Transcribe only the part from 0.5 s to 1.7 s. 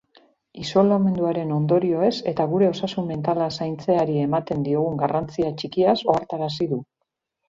Isolamenduaren